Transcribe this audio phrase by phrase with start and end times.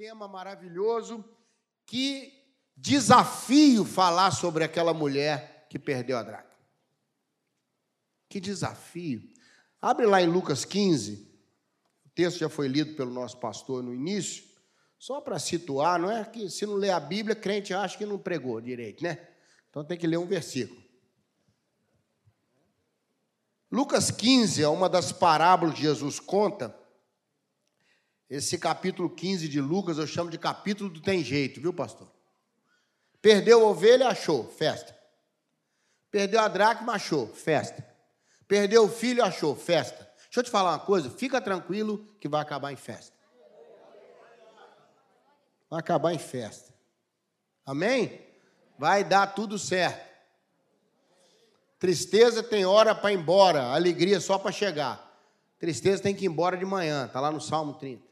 [0.00, 1.22] tema maravilhoso.
[1.84, 2.32] Que
[2.74, 6.58] desafio falar sobre aquela mulher que perdeu a dracma.
[8.26, 9.22] Que desafio.
[9.78, 11.28] Abre lá em Lucas 15.
[12.06, 14.42] O texto já foi lido pelo nosso pastor no início.
[14.98, 18.18] Só para situar, não é que se não ler a Bíblia, crente acha que não
[18.18, 19.28] pregou direito, né?
[19.68, 20.82] Então tem que ler um versículo.
[23.70, 26.74] Lucas 15 é uma das parábolas que Jesus conta.
[28.30, 32.08] Esse capítulo 15 de Lucas eu chamo de capítulo do tem jeito, viu, pastor?
[33.20, 34.96] Perdeu a ovelha, achou, festa.
[36.12, 37.84] Perdeu a dracma, achou, festa.
[38.46, 40.08] Perdeu o filho, achou, festa.
[40.24, 43.16] Deixa eu te falar uma coisa, fica tranquilo que vai acabar em festa.
[45.68, 46.72] Vai acabar em festa.
[47.66, 48.24] Amém?
[48.78, 50.08] Vai dar tudo certo.
[51.80, 55.10] Tristeza tem hora para ir embora, alegria só para chegar.
[55.58, 58.09] Tristeza tem que ir embora de manhã, está lá no Salmo 30.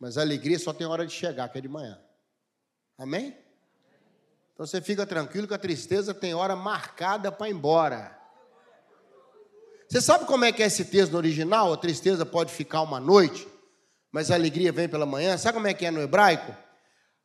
[0.00, 2.00] Mas a alegria só tem hora de chegar, que é de manhã.
[2.96, 3.36] Amém?
[4.54, 8.18] Então você fica tranquilo que a tristeza tem hora marcada para ir embora.
[9.86, 11.72] Você sabe como é que é esse texto no original?
[11.72, 13.46] A tristeza pode ficar uma noite,
[14.10, 15.36] mas a alegria vem pela manhã.
[15.36, 16.56] Sabe como é que é no hebraico?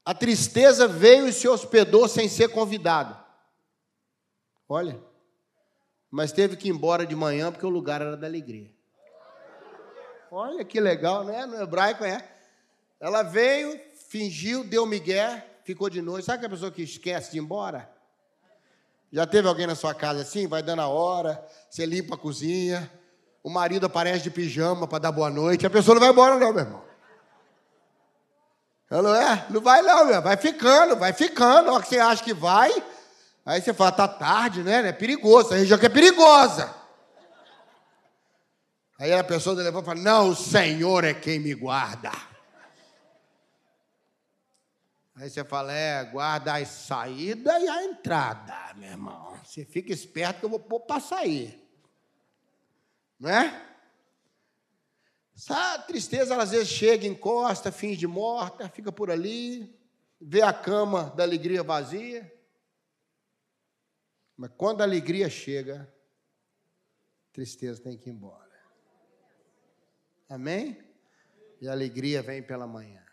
[0.03, 3.17] A tristeza veio e se hospedou sem ser convidado.
[4.67, 4.99] Olha,
[6.11, 8.73] mas teve que ir embora de manhã porque o lugar era da alegria.
[10.29, 11.45] Olha que legal, né?
[11.45, 12.34] No hebraico é.
[13.05, 16.25] Ela veio, fingiu, deu migué, ficou de noite.
[16.25, 17.87] Sabe aquela pessoa que esquece de ir embora?
[19.11, 20.47] Já teve alguém na sua casa assim?
[20.47, 21.39] Vai dando a hora,
[21.69, 22.91] você limpa a cozinha,
[23.43, 26.51] o marido aparece de pijama para dar boa noite, a pessoa não vai embora, não,
[26.51, 26.83] meu irmão.
[28.89, 29.45] Não é?
[29.51, 30.21] Não vai, não, meu.
[30.23, 31.75] Vai ficando, vai ficando.
[31.75, 32.71] A que você acha que vai,
[33.45, 34.87] Aí você fala, tá tarde, né?
[34.87, 36.73] É perigoso, a região que é perigosa.
[38.97, 42.11] Aí a pessoa levanta e fala, não, o Senhor é quem me guarda.
[45.15, 49.39] Aí você fala, é, guarda a saída e a entrada, meu irmão.
[49.43, 51.65] Você fica esperto que eu vou pôr para sair.
[53.17, 53.65] Não é?
[55.33, 59.77] Essa tristeza, ela, às vezes, chega, encosta, finge morta, fica por ali,
[60.19, 62.29] vê a cama da alegria vazia.
[64.35, 65.93] Mas quando a alegria chega,
[67.31, 68.45] tristeza tem que ir embora.
[70.27, 70.77] Amém?
[71.61, 73.05] E a alegria vem pela manhã.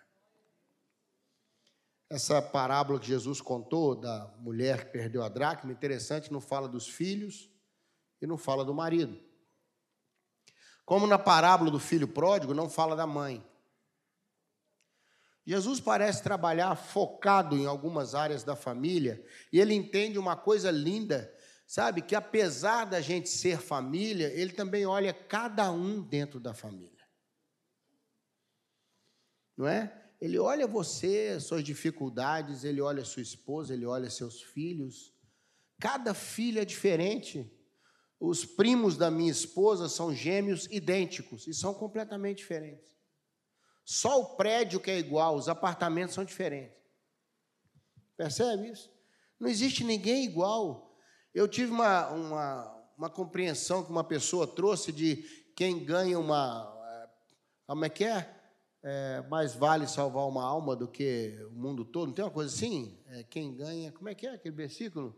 [2.13, 6.87] Essa parábola que Jesus contou da mulher que perdeu a dracma, interessante, não fala dos
[6.87, 7.51] filhos
[8.21, 9.19] e não fala do marido.
[10.85, 13.43] Como na parábola do filho pródigo, não fala da mãe.
[15.47, 21.35] Jesus parece trabalhar focado em algumas áreas da família e ele entende uma coisa linda,
[21.67, 22.03] sabe?
[22.03, 27.09] Que apesar da gente ser família, ele também olha cada um dentro da família.
[29.57, 30.02] Não é?
[30.23, 35.13] Ele olha você, suas dificuldades, ele olha sua esposa, ele olha seus filhos.
[35.81, 37.53] Cada filho é diferente.
[38.21, 42.97] Os primos da minha esposa são gêmeos idênticos e são completamente diferentes.
[43.85, 46.79] Só o prédio que é igual, os apartamentos são diferentes.
[48.17, 48.93] Percebe isso?
[49.41, 50.97] Não existe ninguém igual.
[51.35, 55.17] Eu tive uma, uma, uma compreensão que uma pessoa trouxe de
[55.57, 56.73] quem ganha uma.
[56.87, 57.09] Eh,
[57.67, 58.42] como é que é?
[58.83, 59.23] É?
[59.29, 62.09] mais vale salvar uma alma do que o mundo todo.
[62.09, 62.99] Não tem uma coisa assim?
[63.07, 63.93] É, quem ganha.
[63.93, 65.17] Como é que é aquele versículo?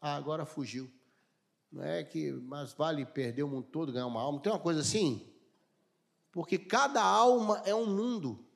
[0.00, 0.90] Ah, agora fugiu.
[1.72, 4.36] Não é que mais vale perder o mundo todo ganhar uma alma.
[4.36, 5.28] Não tem uma coisa assim?
[6.30, 8.46] Porque cada alma é um mundo.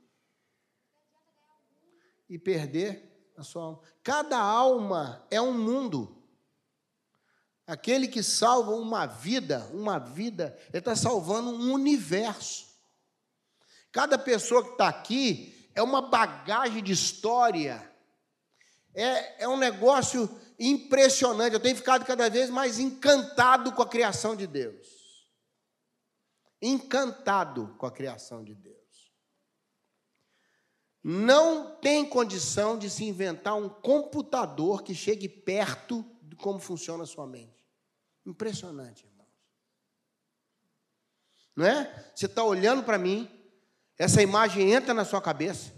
[2.29, 3.81] E perder a sua alma.
[4.03, 6.17] Cada alma é um mundo.
[7.67, 12.68] Aquele que salva uma vida, uma vida, ele está salvando um universo.
[13.99, 17.93] Cada pessoa que está aqui é uma bagagem de história.
[18.95, 21.55] É, é um negócio impressionante.
[21.55, 24.87] Eu tenho ficado cada vez mais encantado com a criação de Deus
[26.61, 28.77] encantado com a criação de Deus.
[31.03, 37.07] Não tem condição de se inventar um computador que chegue perto de como funciona a
[37.07, 37.67] sua mente.
[38.27, 39.29] Impressionante, irmãos.
[41.57, 42.13] Não é?
[42.15, 43.38] Você está olhando para mim,
[43.99, 45.73] essa imagem entra na sua cabeça,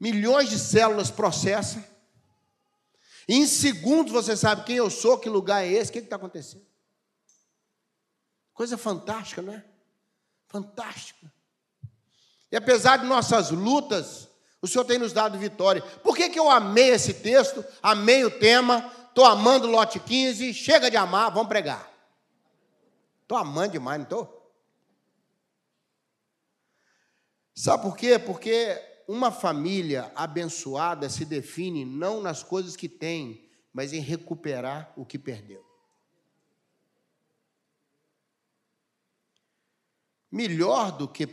[0.00, 1.82] milhões de células processam,
[3.28, 6.66] em segundos você sabe quem eu sou, que lugar é esse, o que está acontecendo.
[8.52, 9.64] Coisa fantástica, não é?
[10.46, 11.32] Fantástica.
[12.52, 14.28] E apesar de nossas lutas,
[14.60, 15.82] o Senhor tem nos dado vitória.
[15.82, 17.64] Por que, que eu amei esse texto?
[17.82, 21.90] Amei o tema, estou amando lote 15, chega de amar, vamos pregar.
[23.22, 24.33] Estou amando demais, não estou?
[27.64, 28.18] Sabe por quê?
[28.18, 28.78] Porque
[29.08, 35.18] uma família abençoada se define não nas coisas que tem, mas em recuperar o que
[35.18, 35.64] perdeu.
[40.30, 41.26] Melhor do que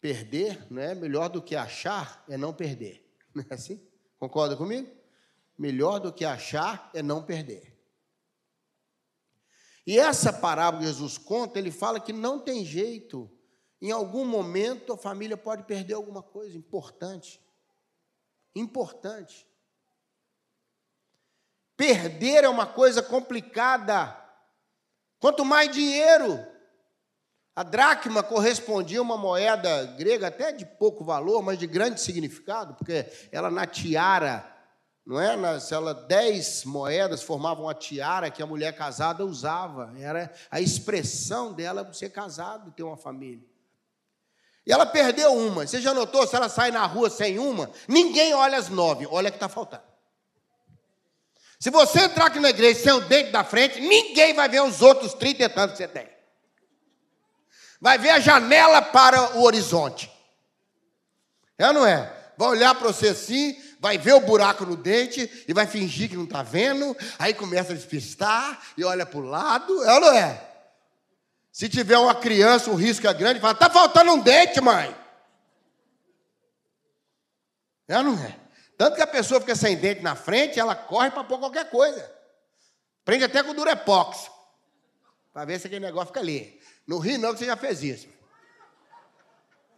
[0.00, 0.94] perder, não é?
[0.94, 3.04] Melhor do que achar é não perder.
[3.36, 3.86] Não é assim?
[4.18, 4.90] Concorda comigo?
[5.58, 7.78] Melhor do que achar é não perder.
[9.86, 13.35] E essa parábola que Jesus conta, ele fala que não tem jeito.
[13.80, 17.40] Em algum momento a família pode perder alguma coisa importante.
[18.54, 19.46] Importante.
[21.76, 24.16] Perder é uma coisa complicada.
[25.18, 26.44] Quanto mais dinheiro.
[27.54, 32.74] A dracma correspondia a uma moeda grega até de pouco valor, mas de grande significado,
[32.74, 34.56] porque ela na tiara
[35.06, 35.36] não é?
[35.36, 39.94] Nas, ela, dez moedas formavam a tiara que a mulher casada usava.
[39.96, 43.46] Era a expressão dela ser casado e ter uma família.
[44.66, 45.66] E ela perdeu uma.
[45.66, 46.26] Você já notou?
[46.26, 49.84] Se ela sai na rua sem uma, ninguém olha as nove, olha que está faltando.
[51.58, 54.82] Se você entrar aqui na igreja sem o dente da frente, ninguém vai ver os
[54.82, 56.08] outros trinta e tantos que você tem.
[57.80, 60.10] Vai ver a janela para o horizonte.
[61.56, 62.12] É ou não é?
[62.36, 66.16] Vai olhar para você assim, vai ver o buraco no dente e vai fingir que
[66.16, 70.12] não está vendo, aí começa a despistar e olha para o lado, é ou não
[70.12, 70.45] é?
[71.56, 74.94] Se tiver uma criança, o risco é grande, fala, está faltando um dente, mãe.
[77.88, 78.38] É não é?
[78.76, 82.14] Tanto que a pessoa fica sem dente na frente, ela corre para pôr qualquer coisa.
[83.06, 84.30] Prende até com durepox.
[85.32, 86.60] Para ver se aquele negócio fica ali.
[86.86, 88.06] Não ri não, que você já fez isso.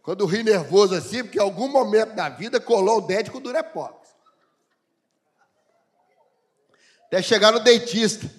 [0.03, 4.09] Quando ri nervoso assim, porque em algum momento da vida colou o dente com durepox.
[7.05, 8.29] Até chegar no dentista.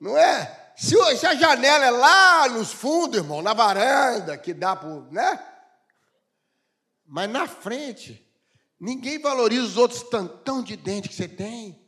[0.00, 0.61] Não é?
[0.76, 4.88] Se, se a janela é lá nos fundos, irmão, na varanda, que dá para.
[5.10, 5.46] Né?
[7.06, 8.26] Mas na frente,
[8.80, 11.80] ninguém valoriza os outros tantão de dente que você tem.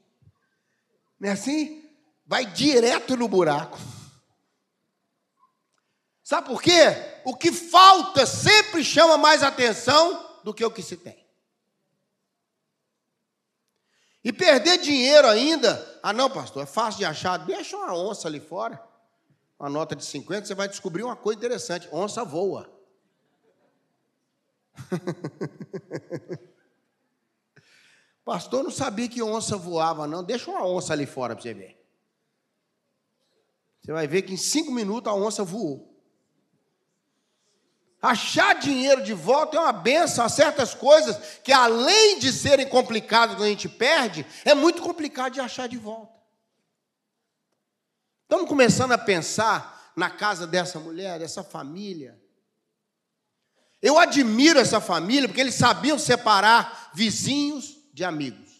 [1.18, 1.88] Não é assim?
[2.26, 3.78] Vai direto no buraco.
[6.22, 7.14] Sabe por quê?
[7.24, 11.24] o que falta sempre chama mais atenção do que o que se tem.
[14.22, 18.38] E perder dinheiro ainda, ah não, pastor, é fácil de achar, deixa uma onça ali
[18.38, 18.78] fora,
[19.58, 22.70] uma nota de 50, você vai descobrir uma coisa interessante, onça voa.
[28.22, 31.82] pastor não sabia que onça voava não, deixa uma onça ali fora para você ver.
[33.80, 35.93] Você vai ver que em cinco minutos a onça voou.
[38.04, 40.26] Achar dinheiro de volta é uma benção.
[40.26, 45.32] Há certas coisas que, além de serem complicadas quando a gente perde, é muito complicado
[45.32, 46.12] de achar de volta.
[48.24, 52.20] Estamos começando a pensar na casa dessa mulher, dessa família.
[53.80, 58.52] Eu admiro essa família porque eles sabiam separar vizinhos de amigos.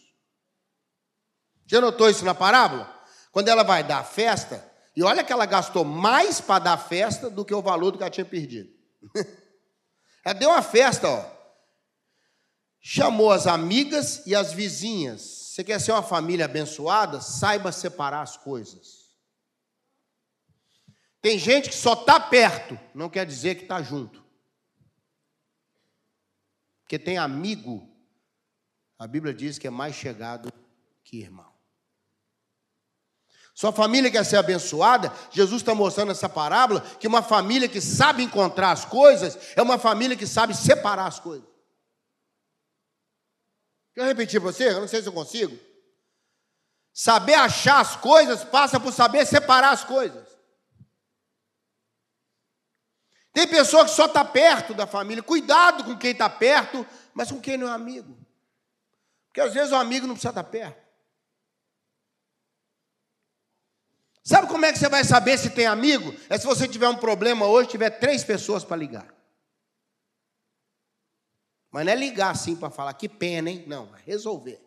[1.67, 2.91] Já notou isso na parábola?
[3.31, 6.77] Quando ela vai dar a festa, e olha que ela gastou mais para dar a
[6.79, 8.74] festa do que o valor do que ela tinha perdido.
[10.23, 11.35] Ela deu uma festa, ó.
[12.79, 15.21] Chamou as amigas e as vizinhas.
[15.21, 17.21] Você quer ser uma família abençoada?
[17.21, 19.05] Saiba separar as coisas.
[21.21, 24.23] Tem gente que só está perto, não quer dizer que está junto.
[26.81, 27.89] Porque tem amigo,
[28.99, 30.53] a Bíblia diz que é mais chegado
[31.03, 31.54] que irmão.
[33.55, 35.13] Sua família quer ser abençoada?
[35.31, 39.79] Jesus está mostrando essa parábola que uma família que sabe encontrar as coisas é uma
[39.79, 41.47] família que sabe separar as coisas.
[43.93, 44.67] Quer repetir para você?
[44.67, 45.57] Eu não sei se eu consigo.
[46.93, 50.27] Saber achar as coisas passa por saber separar as coisas.
[53.31, 55.23] Tem pessoa que só está perto da família.
[55.23, 58.17] Cuidado com quem está perto, mas com quem não é amigo.
[59.27, 60.84] Porque às vezes o amigo não precisa estar tá perto.
[64.25, 66.11] Sabe como é que você vai saber se tem amigo?
[66.27, 69.13] É se você tiver um problema hoje, tiver três pessoas para ligar.
[71.69, 73.63] Mas não é ligar assim para falar que pena, hein?
[73.67, 74.59] Não, é resolver.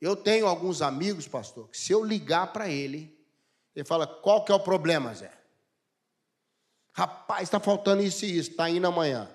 [0.00, 3.14] Eu tenho alguns amigos, pastor, que se eu ligar para ele,
[3.76, 5.30] ele fala: qual que é o problema, Zé?
[6.92, 9.30] Rapaz, está faltando isso e isso, está indo amanhã.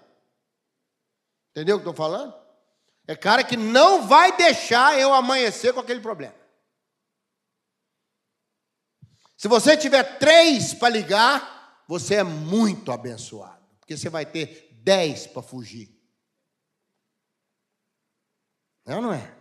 [1.51, 2.33] Entendeu o que estou falando?
[3.07, 6.36] É cara que não vai deixar eu amanhecer com aquele problema.
[9.37, 15.27] Se você tiver três para ligar, você é muito abençoado, porque você vai ter dez
[15.27, 15.95] para fugir.
[18.87, 19.35] É ou não é?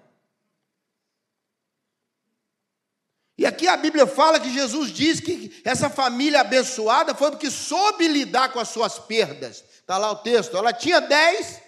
[3.38, 8.08] E aqui a Bíblia fala que Jesus diz que essa família abençoada foi porque soube
[8.08, 9.62] lidar com as suas perdas.
[9.80, 10.56] Está lá o texto.
[10.56, 11.60] Ela tinha dez,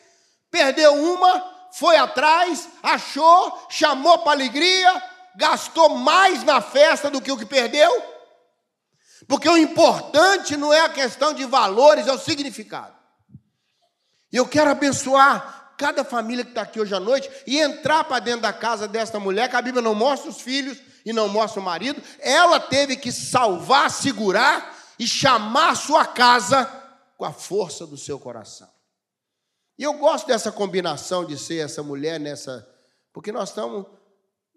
[0.51, 5.03] perdeu uma, foi atrás, achou, chamou para alegria,
[5.37, 8.18] gastou mais na festa do que o que perdeu.
[9.29, 12.97] Porque o importante não é a questão de valores, é o significado.
[14.33, 18.21] E eu quero abençoar cada família que está aqui hoje à noite e entrar para
[18.21, 21.61] dentro da casa desta mulher, que a Bíblia não mostra os filhos e não mostra
[21.61, 22.03] o marido.
[22.19, 26.65] Ela teve que salvar, segurar e chamar a sua casa
[27.19, 28.69] com a força do seu coração.
[29.79, 32.67] E eu gosto dessa combinação de ser essa mulher nessa.
[33.13, 33.87] Porque nós estamos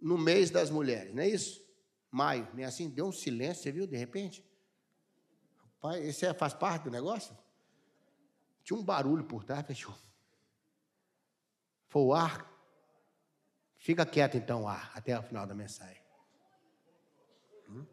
[0.01, 1.60] no mês das mulheres, não é isso?
[2.10, 2.90] Maio, nem assim?
[2.90, 4.44] Deu um silêncio, você viu, de repente?
[5.82, 7.36] Pai, esse é, faz parte do negócio?
[8.64, 9.98] Tinha um barulho por trás, fechou.
[11.88, 12.48] Foi o ar.
[13.80, 16.04] Fica quieto então, ar, até o final da mensagem.
[17.68, 17.84] Hum?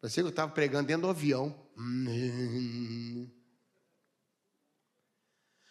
[0.00, 1.54] Parecia que eu estava pregando dentro do avião.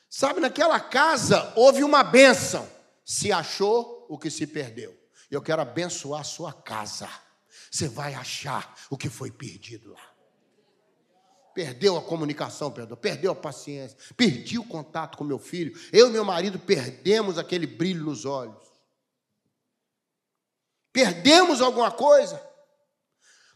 [0.07, 2.71] Sabe, naquela casa houve uma bênção.
[3.03, 4.95] Se achou o que se perdeu.
[5.31, 7.09] Eu quero abençoar a sua casa
[7.73, 10.13] você vai achar o que foi perdido lá.
[11.55, 15.75] Perdeu a comunicação, perdão, perdeu a paciência, perdi o contato com meu filho.
[15.91, 18.63] Eu e meu marido perdemos aquele brilho nos olhos.
[20.91, 22.39] Perdemos alguma coisa.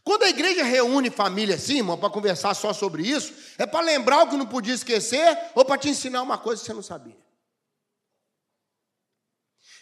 [0.02, 4.24] Quando a igreja reúne família assim, irmão, para conversar só sobre isso, é para lembrar
[4.24, 7.16] o que não podia esquecer ou para te ensinar uma coisa que você não sabia.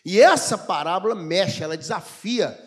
[0.04, 2.65] E essa parábola mexe, ela desafia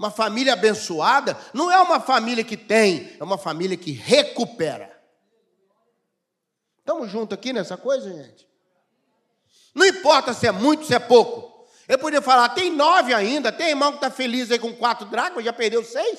[0.00, 4.90] uma família abençoada não é uma família que tem, é uma família que recupera.
[6.78, 8.48] Estamos juntos aqui nessa coisa, gente?
[9.74, 11.68] Não importa se é muito, se é pouco.
[11.86, 15.44] Eu poderia falar, tem nove ainda, tem irmão que está feliz aí com quatro dracmas,
[15.44, 16.18] já perdeu seis.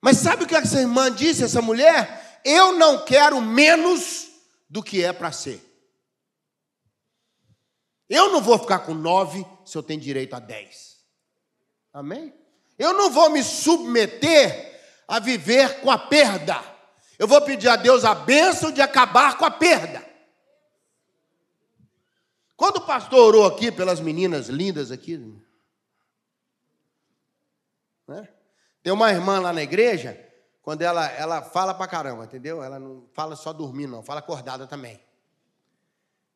[0.00, 2.40] Mas sabe o que essa irmã disse, essa mulher?
[2.44, 4.26] Eu não quero menos
[4.68, 5.69] do que é para ser.
[8.10, 10.98] Eu não vou ficar com nove se eu tenho direito a dez.
[11.92, 12.34] Amém?
[12.76, 16.60] Eu não vou me submeter a viver com a perda.
[17.16, 20.04] Eu vou pedir a Deus a bênção de acabar com a perda.
[22.56, 25.16] Quando o pastor orou aqui pelas meninas lindas aqui,
[28.08, 28.28] né?
[28.82, 30.18] tem uma irmã lá na igreja,
[30.62, 32.60] quando ela, ela fala pra caramba, entendeu?
[32.62, 35.00] Ela não fala só dormindo, não, fala acordada também.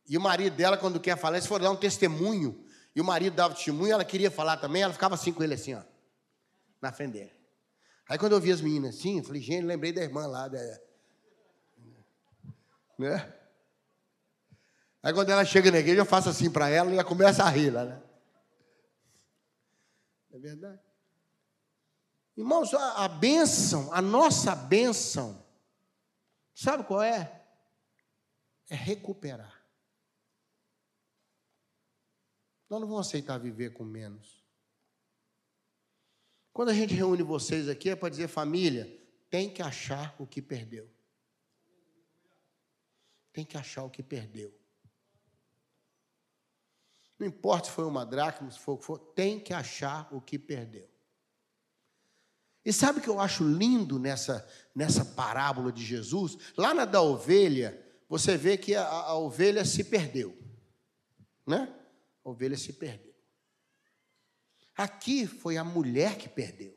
[0.07, 3.35] E o marido dela, quando quer falar, se for dar um testemunho, e o marido
[3.35, 5.83] dava testemunho, ela queria falar também, ela ficava assim com ele, assim, ó,
[6.81, 7.33] na frente dele.
[8.09, 10.59] Aí quando eu vi as meninas assim, eu falei, gente, lembrei da irmã lá, da...
[12.99, 13.35] né?
[15.03, 17.49] Aí quando ela chega na igreja, eu faço assim para ela e ela começa a
[17.49, 18.03] rir lá, né?
[20.33, 20.81] É verdade.
[22.37, 25.45] Irmãos, a, a bênção, a nossa bênção,
[26.55, 27.43] sabe qual é?
[28.69, 29.64] É recuperar.
[32.75, 34.45] Nós não vamos aceitar viver com menos.
[36.53, 39.01] Quando a gente reúne vocês aqui é para dizer, família,
[39.31, 40.91] tem que achar o que perdeu.
[43.33, 44.53] Tem que achar o que perdeu.
[47.17, 50.21] Não importa se foi uma dracma, se for o que for, tem que achar o
[50.21, 50.91] que perdeu.
[52.65, 56.37] E sabe o que eu acho lindo nessa, nessa parábola de Jesus?
[56.57, 60.37] Lá na da ovelha, você vê que a, a ovelha se perdeu.
[61.47, 61.73] Né?
[62.25, 63.15] A ovelha se perdeu.
[64.77, 66.77] Aqui foi a mulher que perdeu.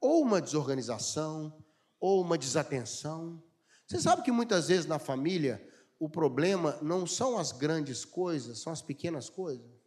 [0.00, 1.64] Ou uma desorganização,
[2.00, 3.42] ou uma desatenção.
[3.86, 5.66] Você sabe que muitas vezes na família
[5.98, 9.78] o problema não são as grandes coisas, são as pequenas coisas.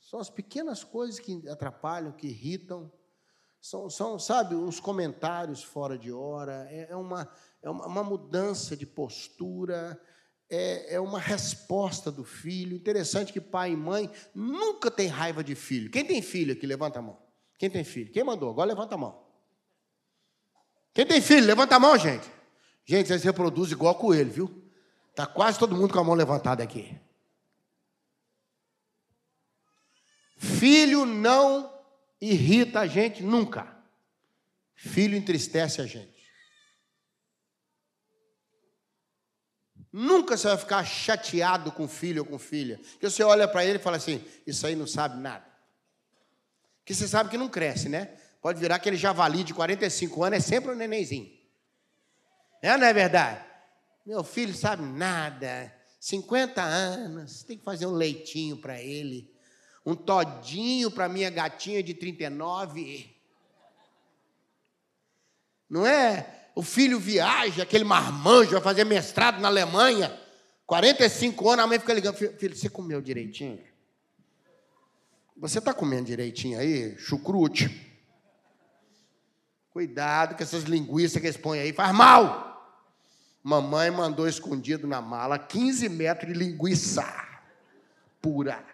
[0.00, 2.92] São as pequenas coisas que atrapalham, que irritam.
[3.60, 6.66] São, são sabe, os comentários fora de hora.
[6.70, 7.30] É, é uma,
[7.62, 10.00] é uma mudança de postura,
[10.50, 12.76] é, é uma resposta do filho.
[12.76, 15.90] Interessante que pai e mãe nunca tem raiva de filho.
[15.90, 16.66] Quem tem filho aqui?
[16.66, 17.18] Levanta a mão.
[17.58, 18.12] Quem tem filho?
[18.12, 18.50] Quem mandou?
[18.50, 19.24] Agora levanta a mão.
[20.92, 21.46] Quem tem filho?
[21.46, 22.30] Levanta a mão, gente.
[22.84, 24.64] Gente, vocês reproduzem igual coelho, viu?
[25.10, 26.94] Está quase todo mundo com a mão levantada aqui.
[30.36, 31.72] Filho não
[32.20, 33.74] irrita a gente nunca.
[34.74, 36.13] Filho entristece a gente.
[39.96, 42.80] Nunca você vai ficar chateado com filho ou com filha.
[42.98, 45.46] Que você olha para ele e fala assim: Isso aí não sabe nada.
[46.84, 48.06] Que você sabe que não cresce, né?
[48.42, 51.30] Pode virar aquele javali de 45 anos, é sempre um nenenzinho.
[52.60, 53.44] É não é verdade?
[54.04, 59.32] Meu filho sabe nada, 50 anos, tem que fazer um leitinho para ele,
[59.86, 63.16] um todinho para minha gatinha de 39.
[65.70, 66.33] Não é?
[66.54, 70.16] O filho viaja, aquele marmanjo, vai fazer mestrado na Alemanha,
[70.66, 73.60] 45 anos, a mãe fica ligando, filho, você comeu direitinho?
[75.36, 76.96] Você está comendo direitinho aí?
[76.96, 77.92] Chucrute.
[79.70, 82.54] Cuidado com essas linguiças que eles põem aí, faz mal.
[83.42, 87.04] Mamãe mandou escondido na mala 15 metros de linguiça
[88.22, 88.64] pura.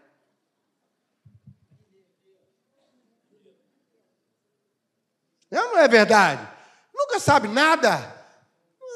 [5.50, 6.59] Não, não é verdade?
[7.00, 8.16] Nunca sabe nada.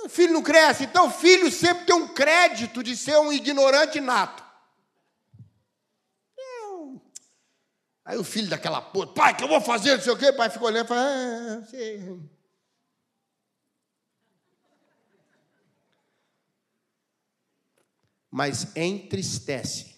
[0.05, 0.85] O filho não cresce.
[0.85, 4.45] Então, filho sempre tem um crédito de ser um ignorante nato.
[8.05, 10.29] Aí o filho daquela puta, pai, que eu vou fazer, não sei o quê.
[10.29, 11.63] O pai ficou olhando e falou, ah.
[18.31, 19.95] Mas entristece.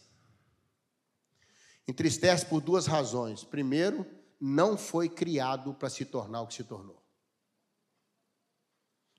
[1.88, 3.42] Entristece por duas razões.
[3.42, 4.06] Primeiro,
[4.40, 6.95] não foi criado para se tornar o que se tornou.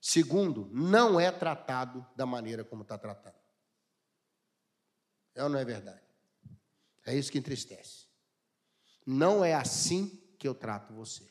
[0.08, 3.36] Segundo, não é tratado da maneira como está tratado.
[5.36, 6.00] É ou não é verdade?
[7.06, 8.06] É isso que entristece.
[9.06, 10.08] Não é assim
[10.40, 11.30] que eu trato você.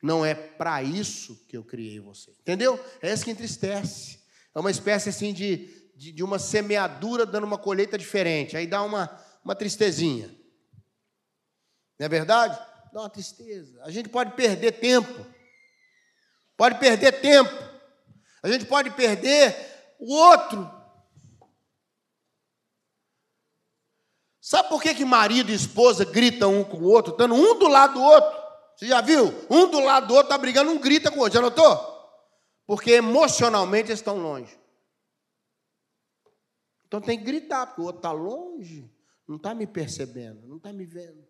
[0.00, 2.30] Não é para isso que eu criei você.
[2.38, 2.78] Entendeu?
[3.02, 4.24] É isso que entristece.
[4.54, 5.66] É uma espécie assim de,
[5.96, 8.56] de, de uma semeadura dando uma colheita diferente.
[8.56, 10.28] Aí dá uma, uma tristezinha.
[11.98, 12.56] Não é verdade?
[12.92, 13.82] Dá uma tristeza.
[13.82, 15.26] A gente pode perder tempo.
[16.56, 17.63] Pode perder tempo.
[18.44, 19.56] A gente pode perder
[19.98, 20.70] o outro.
[24.38, 27.66] Sabe por que, que marido e esposa gritam um com o outro, estando um do
[27.68, 28.44] lado do outro?
[28.76, 29.32] Você já viu?
[29.48, 31.36] Um do lado do outro está brigando, um grita com o outro.
[31.36, 31.64] Já notou?
[32.66, 34.60] Porque emocionalmente eles estão longe.
[36.86, 38.94] Então tem que gritar, porque o outro está longe,
[39.26, 41.26] não está me percebendo, não está me vendo.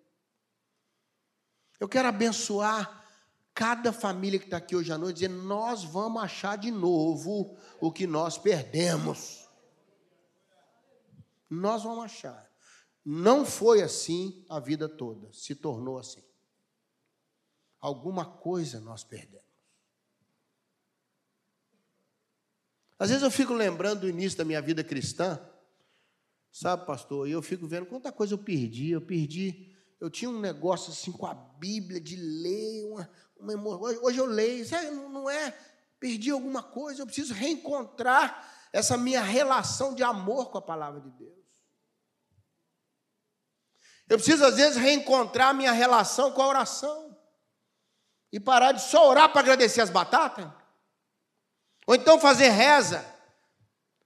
[1.78, 3.03] Eu quero abençoar
[3.54, 7.92] cada família que está aqui hoje à noite, dizendo: nós vamos achar de novo o
[7.92, 9.48] que nós perdemos.
[11.48, 12.50] Nós vamos achar.
[13.04, 16.22] Não foi assim a vida toda, se tornou assim.
[17.78, 19.44] Alguma coisa nós perdemos.
[22.98, 25.38] Às vezes eu fico lembrando do início da minha vida cristã,
[26.50, 27.28] sabe, pastor?
[27.28, 28.90] E eu fico vendo quanta coisa eu perdi.
[28.90, 33.10] Eu perdi eu tinha um negócio assim com a Bíblia, de ler, uma
[34.02, 34.64] hoje eu leio,
[35.10, 35.56] não é,
[36.00, 41.10] perdi alguma coisa, eu preciso reencontrar essa minha relação de amor com a palavra de
[41.10, 41.44] Deus.
[44.08, 47.16] Eu preciso, às vezes, reencontrar a minha relação com a oração.
[48.32, 50.46] E parar de só orar para agradecer as batatas.
[51.86, 53.04] Ou então fazer reza.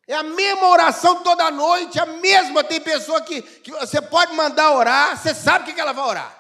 [0.07, 2.63] É a mesma oração toda noite, a mesma.
[2.63, 6.05] Tem pessoa que, que você pode mandar orar, você sabe o que, que ela vai
[6.05, 6.38] orar.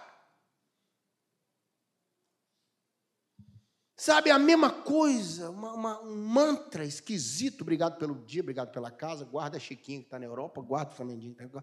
[4.00, 7.62] Sabe, a mesma coisa, uma, uma, um mantra esquisito.
[7.62, 9.24] Obrigado pelo dia, obrigado pela casa.
[9.24, 11.34] Guarda Chiquinho que está na Europa, guarda o Fernandinho.
[11.34, 11.60] Tá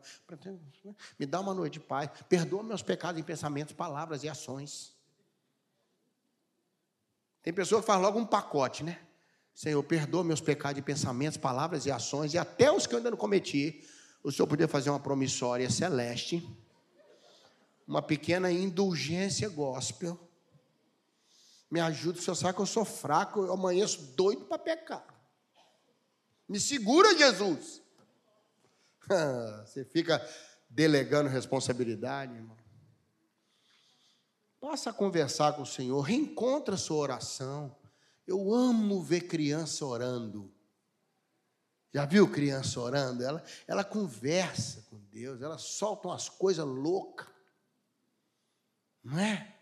[1.17, 2.09] Me dá uma noite de paz.
[2.27, 4.93] Perdoa meus pecados em pensamentos, palavras e ações.
[7.41, 8.99] Tem pessoa que faz logo um pacote, né?
[9.53, 13.11] Senhor, perdoa meus pecados de pensamentos, palavras e ações, e até os que eu ainda
[13.11, 13.81] não cometi.
[14.21, 16.45] O Senhor podia fazer uma promissória celeste,
[17.87, 20.24] uma pequena indulgência gospel.
[21.69, 25.05] Me ajuda, o Senhor sabe que eu sou fraco, eu amanheço doido para pecar.
[26.47, 27.81] Me segura, Jesus.
[29.65, 30.21] Você fica
[30.69, 32.57] delegando responsabilidade, irmão.
[34.59, 37.75] Passa a conversar com o Senhor, reencontra a sua oração.
[38.25, 40.51] Eu amo ver criança orando.
[41.93, 43.23] Já viu criança orando?
[43.23, 47.27] Ela, ela conversa com Deus, ela solta umas coisas loucas.
[49.03, 49.54] Não é?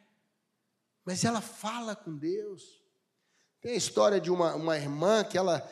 [1.05, 2.81] Mas ela fala com Deus.
[3.61, 5.67] Tem a história de uma, uma irmã que ela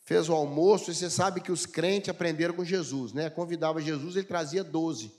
[0.00, 3.30] fez o almoço, e você sabe que os crentes aprenderam com Jesus, né?
[3.30, 5.14] Convidava Jesus, ele trazia doze.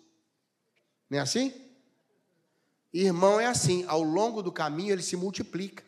[1.10, 1.54] Não é assim?
[2.93, 5.84] Irmão é assim, ao longo do caminho ele se multiplica.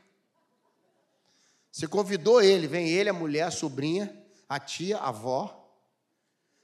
[1.71, 4.15] Você convidou ele, vem ele, a mulher, a sobrinha,
[4.47, 5.59] a tia, a avó.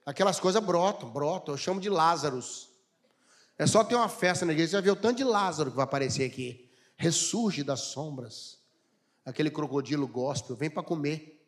[0.06, 1.54] Aquelas coisas brotam, brotam.
[1.54, 2.69] Eu chamo de Lázaros.
[3.58, 5.76] É só ter uma festa na igreja, você vai ver o tanto de Lázaro que
[5.76, 6.68] vai aparecer aqui.
[6.99, 8.59] Ressurge das sombras.
[9.25, 11.39] Aquele crocodilo gospel, vem para comer.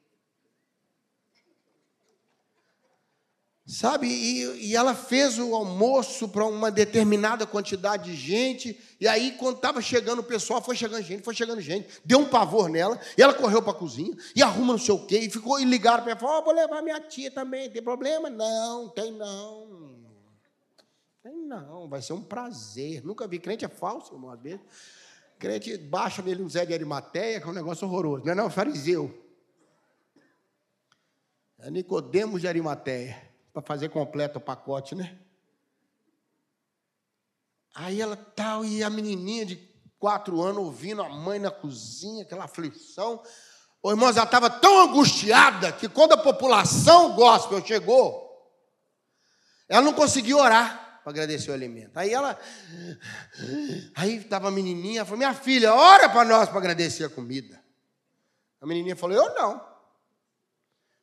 [3.66, 4.08] Sabe?
[4.08, 8.80] E, e ela fez o almoço para uma determinada quantidade de gente.
[9.00, 12.02] E aí, quando estava chegando o pessoal, foi chegando gente, foi chegando gente.
[12.06, 12.98] Deu um pavor nela.
[13.18, 15.20] E ela correu para a cozinha e arruma não sei o quê.
[15.20, 17.70] E ficou e ligaram para ela: falou, oh, vou levar minha tia também.
[17.70, 18.30] Tem problema?
[18.30, 20.00] Não, tem não.
[21.22, 21.90] Tem não.
[21.90, 23.04] Vai ser um prazer.
[23.06, 23.38] Nunca vi.
[23.38, 24.62] Crente é falso, irmão, às vezes.
[25.42, 28.24] Crente baixa nele um Zé de Arimateia, que é um negócio horroroso.
[28.24, 29.12] Não é não, é fariseu.
[31.58, 33.20] É Nicodemos de Arimateia
[33.52, 35.18] para fazer completo o pacote, né?
[37.74, 39.56] Aí ela tal, e a menininha de
[39.98, 43.24] quatro anos ouvindo a mãe na cozinha, aquela aflição.
[43.82, 48.30] O irmão estava tão angustiada que quando a população gospel chegou,
[49.68, 51.98] ela não conseguiu orar para agradecer o alimento.
[51.98, 52.40] Aí ela,
[53.96, 57.62] aí estava a menininha, falou: Minha filha, ora para nós para agradecer a comida.
[58.62, 59.72] A menininha falou: Eu não.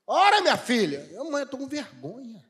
[0.07, 1.09] Ora, minha filha.
[1.13, 2.49] Eu, mãe, eu estou com vergonha.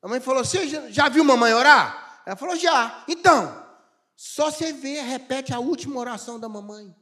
[0.00, 2.22] A mãe falou: Você já, já viu mamãe orar?
[2.26, 3.04] Ela falou: Já.
[3.06, 3.62] Então,
[4.16, 6.94] só você vê, repete a última oração da mamãe.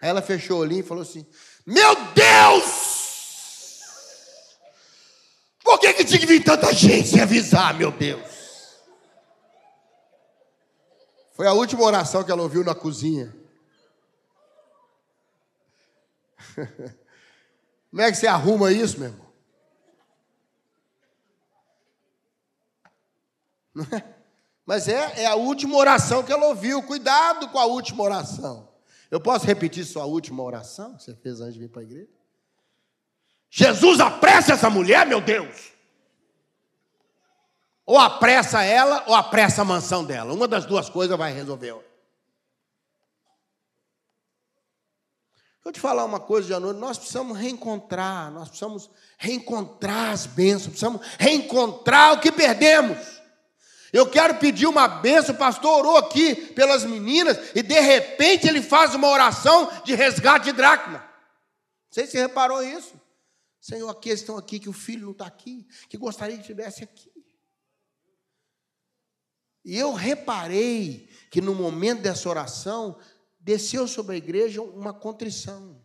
[0.00, 1.26] Aí ela fechou o olhinho e falou assim:
[1.64, 3.00] Meu Deus!
[5.62, 8.40] Por que, tinha que vir tanta gente sem avisar, meu Deus?
[11.32, 13.34] Foi a última oração que ela ouviu na cozinha.
[17.90, 19.30] Como é que você arruma isso, meu irmão?
[24.66, 26.82] Mas é, é a última oração que ela ouviu.
[26.82, 28.68] Cuidado com a última oração.
[29.10, 32.10] Eu posso repetir sua última oração que você fez antes de vir para a igreja?
[33.50, 35.72] Jesus apressa essa mulher, meu Deus!
[37.86, 40.32] Ou apressa ela, ou apressa a mansão dela.
[40.32, 41.74] Uma das duas coisas vai resolver.
[45.60, 46.78] Deixa eu te falar uma coisa de noite.
[46.78, 53.20] Nós precisamos reencontrar, nós precisamos reencontrar as bênçãos, precisamos reencontrar o que perdemos.
[53.92, 58.62] Eu quero pedir uma benção, o pastor orou aqui pelas meninas, e de repente ele
[58.62, 60.98] faz uma oração de resgate de dracma.
[60.98, 62.94] Não sei se você reparou isso.
[63.60, 67.09] Senhor, aqueles estão aqui, que o filho não está aqui, que gostaria que estivesse aqui.
[69.70, 73.00] E eu reparei que no momento dessa oração,
[73.38, 75.80] desceu sobre a igreja uma contrição,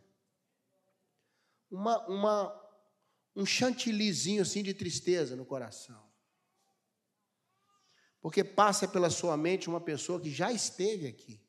[1.69, 2.71] uma, uma,
[3.36, 6.04] um chantilizinho assim de tristeza no coração.
[8.19, 11.39] Porque passa pela sua mente uma pessoa que já esteve aqui.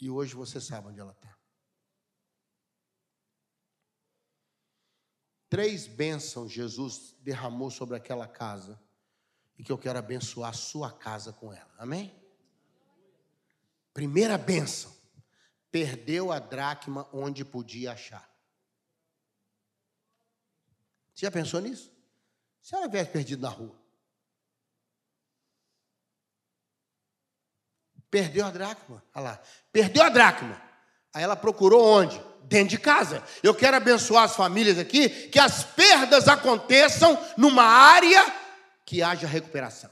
[0.00, 1.38] E hoje você sabe onde ela está.
[5.50, 8.87] Três bênçãos Jesus derramou sobre aquela casa.
[9.58, 11.74] E que eu quero abençoar a sua casa com ela.
[11.76, 12.14] Amém?
[13.92, 14.96] Primeira bênção.
[15.70, 18.26] Perdeu a dracma onde podia achar.
[21.12, 21.92] Você já pensou nisso?
[22.62, 23.76] Se ela tivesse perdido na rua.
[28.08, 29.04] Perdeu a dracma.
[29.14, 29.42] Olha lá.
[29.72, 30.62] Perdeu a dracma.
[31.12, 32.22] Aí ela procurou onde?
[32.44, 33.22] Dentro de casa.
[33.42, 38.37] Eu quero abençoar as famílias aqui, que as perdas aconteçam numa área
[38.88, 39.90] que haja recuperação.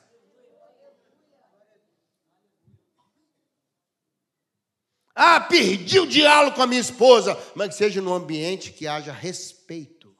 [5.14, 9.12] Ah, perdi o diálogo com a minha esposa, mas que seja num ambiente que haja
[9.12, 10.16] respeito,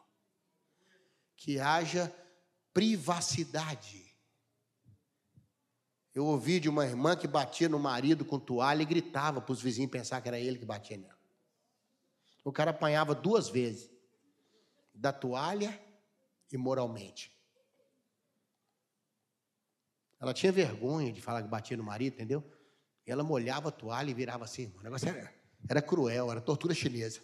[1.39, 2.15] que haja
[2.75, 4.15] privacidade.
[6.15, 9.63] Eu ouvi de uma irmã que batia no marido com toalha e gritava para os
[9.63, 11.19] vizinhos pensar que era ele que batia nela.
[12.45, 13.91] O cara apanhava duas vezes,
[14.95, 15.83] da toalha
[16.53, 17.36] e moralmente.
[20.27, 22.45] Ela tinha vergonha de falar que batia no marido, entendeu?
[23.07, 24.73] E ela molhava a toalha e virava assim.
[24.79, 25.33] O negócio era,
[25.69, 27.21] era cruel, era tortura chinesa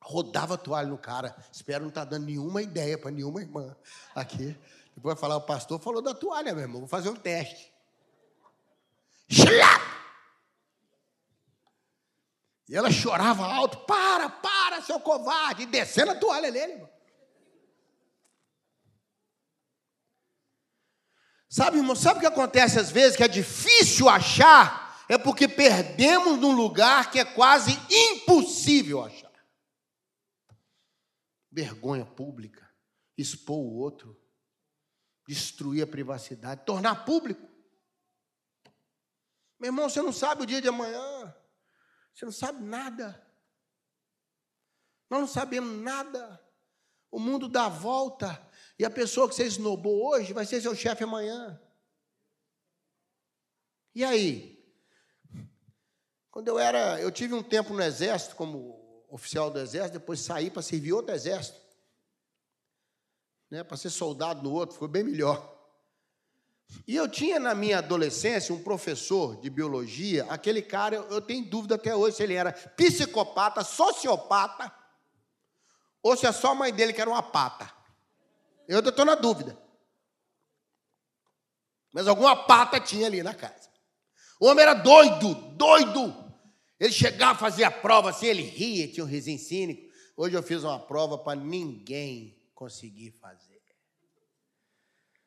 [0.00, 1.36] rodava a toalha no cara.
[1.52, 3.76] Espero não estar tá dando nenhuma ideia para nenhuma irmã
[4.14, 4.56] aqui.
[4.94, 6.80] Depois vai falar, o pastor falou da toalha, meu irmão.
[6.80, 7.72] Vou fazer um teste.
[9.28, 9.82] Schlap!
[12.68, 15.62] E ela chorava alto: para, para, seu covarde!
[15.62, 16.90] E descendo a toalha nele, irmão.
[21.50, 25.04] Sabe, irmão, sabe o que acontece às vezes que é difícil achar?
[25.06, 29.30] É porque perdemos num lugar que é quase impossível achar
[31.50, 32.70] vergonha pública,
[33.18, 34.18] expor o outro,
[35.26, 37.48] destruir a privacidade, tornar público.
[39.58, 41.34] Meu irmão, você não sabe o dia de amanhã,
[42.14, 43.26] você não sabe nada.
[45.08, 46.40] Nós não sabemos nada.
[47.10, 48.48] O mundo dá volta.
[48.80, 51.60] E a pessoa que você esnobou hoje vai ser seu chefe amanhã.
[53.94, 54.58] E aí?
[56.30, 56.98] Quando eu era.
[56.98, 61.14] Eu tive um tempo no exército como oficial do exército, depois saí para servir outro
[61.14, 61.60] exército.
[63.50, 65.60] Né, para ser soldado no outro, foi bem melhor.
[66.86, 71.74] E eu tinha na minha adolescência um professor de biologia, aquele cara, eu tenho dúvida
[71.74, 74.74] até hoje se ele era psicopata, sociopata,
[76.02, 77.78] ou se é só a mãe dele que era uma pata.
[78.70, 79.58] Eu estou na dúvida.
[81.92, 83.68] Mas alguma pata tinha ali na casa.
[84.40, 86.14] O homem era doido, doido.
[86.78, 89.90] Ele chegava, fazia a prova assim, ele ria, tinha um risinho cínico.
[90.16, 93.60] Hoje eu fiz uma prova para ninguém conseguir fazer.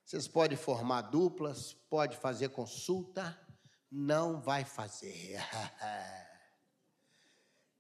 [0.06, 3.38] Vocês podem formar duplas, pode fazer consulta,
[3.92, 5.38] não vai fazer.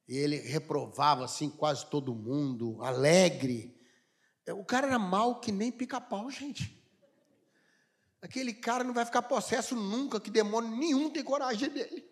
[0.05, 3.72] Ele reprovava assim quase todo mundo, alegre.
[4.47, 6.83] O cara era mal que nem pica-pau, gente.
[8.21, 12.09] Aquele cara não vai ficar possesso nunca, que demônio nenhum tem coragem dele.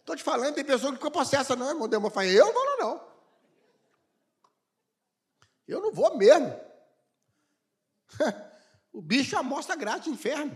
[0.00, 1.88] Estou te falando, tem pessoa que ficou possessa, não, irmão.
[1.88, 3.14] Demônio fala, eu não vou não.
[5.66, 6.60] Eu não vou mesmo.
[8.92, 10.54] o bicho amostra grátis no inferno.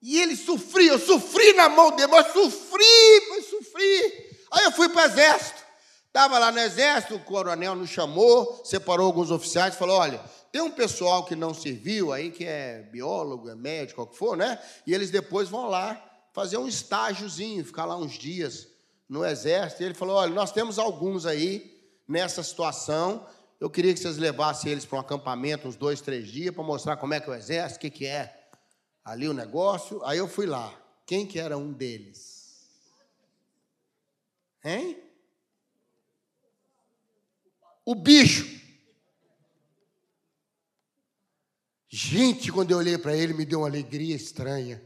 [0.00, 4.38] E ele sofria, eu sofri na mão dele, mas sofri, mas sofri.
[4.50, 5.69] Aí eu fui para o exército.
[6.10, 10.20] Estava lá no exército, o coronel nos chamou, separou alguns oficiais e falou: olha,
[10.50, 14.36] tem um pessoal que não serviu aí, que é biólogo, é médico, o que for,
[14.36, 14.60] né?
[14.84, 18.66] E eles depois vão lá fazer um estágiozinho, ficar lá uns dias
[19.08, 19.84] no exército.
[19.84, 23.24] E ele falou: olha, nós temos alguns aí nessa situação.
[23.60, 26.96] Eu queria que vocês levassem eles para um acampamento uns dois, três dias para mostrar
[26.96, 28.48] como é que é o exército, o que, que é
[29.04, 30.02] ali o negócio.
[30.04, 30.74] Aí eu fui lá.
[31.06, 32.68] Quem que era um deles?
[34.64, 35.09] Hein?
[37.84, 38.60] O bicho.
[41.88, 44.80] Gente, quando eu olhei para ele, me deu uma alegria estranha.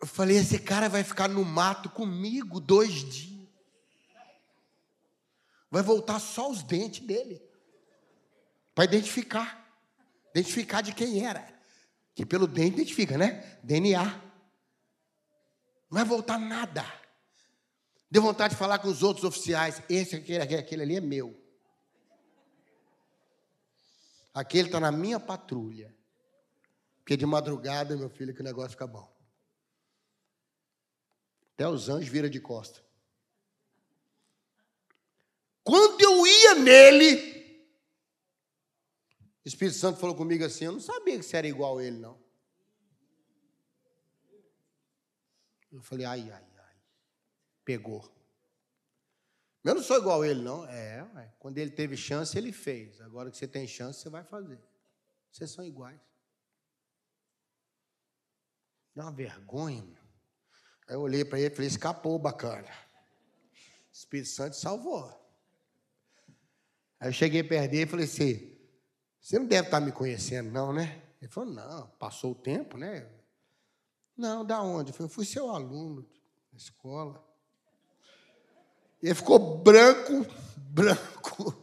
[0.00, 3.48] Eu falei: esse cara vai ficar no mato comigo dois dias.
[5.70, 7.42] Vai voltar só os dentes dele.
[8.74, 9.66] Para identificar.
[10.30, 11.46] Identificar de quem era.
[12.14, 13.58] Que pelo dente identifica, né?
[13.62, 14.04] DNA.
[14.04, 16.84] Não vai voltar nada.
[18.10, 19.82] Deu vontade de falar com os outros oficiais.
[19.88, 21.38] Esse, aquele, aquele, aquele ali é meu.
[24.32, 25.94] Aquele está na minha patrulha.
[26.98, 29.10] Porque de madrugada, meu filho, que o negócio fica bom.
[31.54, 32.82] Até os anjos viram de costa.
[35.64, 37.38] Quando eu ia nele,
[39.44, 41.98] o Espírito Santo falou comigo assim: eu não sabia que você era igual a ele,
[41.98, 42.18] não.
[45.70, 46.57] Eu falei, ai, ai, ai.
[47.68, 48.02] Pegou.
[49.62, 50.64] Eu não sou igual a ele, não.
[50.64, 51.06] É,
[51.38, 52.98] quando ele teve chance, ele fez.
[53.02, 54.58] Agora que você tem chance, você vai fazer.
[55.30, 56.00] Vocês são iguais.
[58.94, 60.02] Dá uma vergonha, meu.
[60.88, 62.70] Aí eu olhei para ele e falei: escapou, bacana.
[63.92, 65.04] Espírito Santo salvou.
[66.98, 68.58] Aí eu cheguei perto dele e falei assim:
[69.20, 71.06] você não deve estar me conhecendo, não, né?
[71.20, 73.06] Ele falou: não, passou o tempo, né?
[74.16, 74.90] Não, da onde?
[74.90, 76.10] Eu falei: fui seu aluno
[76.50, 77.27] na escola.
[79.02, 81.54] Ele ficou branco, branco.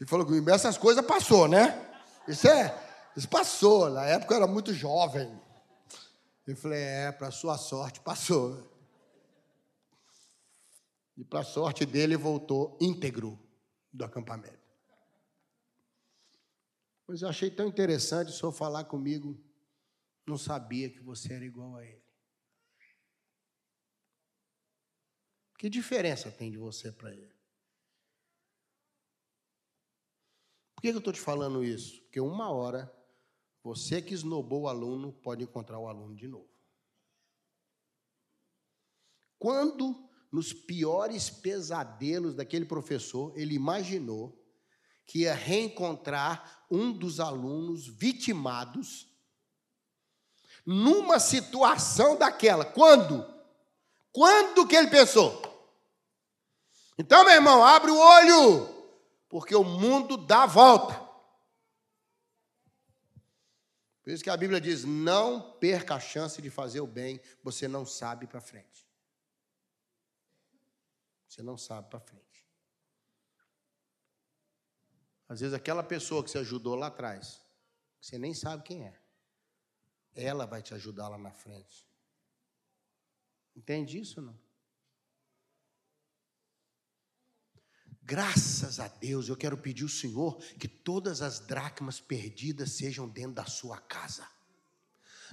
[0.00, 1.80] E falou comigo: essas coisas passou, né?
[2.26, 2.74] Isso é,
[3.16, 3.90] isso passou.
[3.90, 5.40] Na época eu era muito jovem.
[6.46, 8.70] Eu falei, é, para sua sorte, passou.
[11.16, 13.38] E para sorte dele, voltou íntegro
[13.92, 14.58] do acampamento.
[17.06, 19.38] Mas eu achei tão interessante o senhor falar comigo,
[20.26, 22.03] não sabia que você era igual a ele.
[25.64, 27.34] Que diferença tem de você para ele?
[30.74, 32.02] Por que eu estou te falando isso?
[32.02, 32.94] Porque uma hora
[33.62, 36.50] você que esnobou o aluno pode encontrar o aluno de novo.
[39.38, 44.38] Quando, nos piores pesadelos daquele professor, ele imaginou
[45.06, 49.08] que ia reencontrar um dos alunos vitimados
[50.66, 52.66] numa situação daquela.
[52.66, 53.26] Quando?
[54.12, 55.53] Quando que ele pensou?
[56.96, 58.68] Então, meu irmão, abre o olho,
[59.28, 61.02] porque o mundo dá volta.
[64.02, 67.66] Por isso que a Bíblia diz: não perca a chance de fazer o bem, você
[67.66, 68.86] não sabe para frente.
[71.26, 72.24] Você não sabe para frente.
[75.26, 77.40] Às vezes aquela pessoa que você ajudou lá atrás,
[78.00, 79.00] você nem sabe quem é,
[80.14, 81.88] ela vai te ajudar lá na frente.
[83.56, 84.38] Entende isso não?
[88.06, 93.32] Graças a Deus, eu quero pedir ao Senhor que todas as dracmas perdidas sejam dentro
[93.32, 94.28] da sua casa,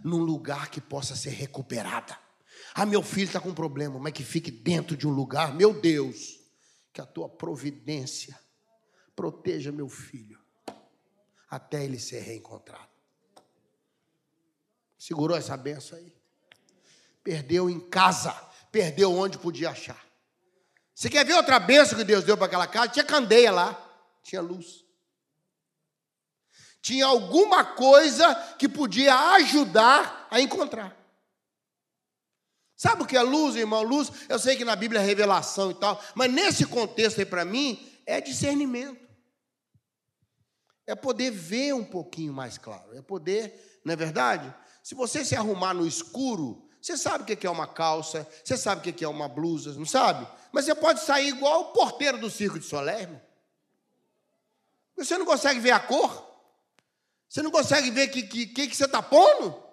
[0.04, 2.18] num lugar que possa ser recuperada.
[2.74, 5.74] Ah, meu filho está com um problema, mas que fique dentro de um lugar, meu
[5.74, 6.40] Deus,
[6.94, 8.40] que a tua providência
[9.16, 10.40] proteja meu filho
[11.50, 12.90] até ele ser reencontrado.
[14.98, 16.16] Segurou essa benção aí?
[17.22, 18.32] Perdeu em casa,
[18.72, 20.11] perdeu onde podia achar.
[20.94, 22.90] Você quer ver outra benção que Deus deu para aquela casa?
[22.90, 23.78] Tinha candeia lá,
[24.24, 24.86] tinha luz.
[26.82, 30.98] Tinha alguma coisa que podia ajudar a encontrar.
[32.76, 33.84] Sabe o que é luz, irmão?
[33.84, 37.46] Luz, eu sei que na Bíblia é revelação e tal, mas nesse contexto aí para
[37.46, 39.08] mim é discernimento.
[40.88, 44.52] É poder ver um pouquinho mais claro, é poder, não é verdade?
[44.82, 48.90] Se você se arrumar no escuro, você sabe o que é uma calça, você sabe
[48.90, 50.28] o que é uma blusa, não sabe?
[50.52, 53.22] Mas você pode sair igual o porteiro do circo de irmão.
[54.98, 56.28] Você não consegue ver a cor?
[57.30, 59.64] Você não consegue ver o que, que, que, você está pondo?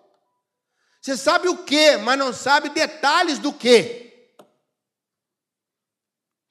[1.01, 4.09] Você sabe o que, mas não sabe detalhes do que.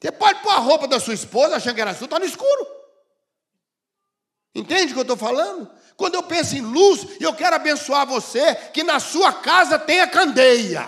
[0.02, 2.77] Você pode pôr a roupa da sua esposa achando que era sua, está no escuro.
[4.54, 5.70] Entende o que eu estou falando?
[5.96, 10.88] Quando eu penso em luz, eu quero abençoar você que na sua casa tenha candeia,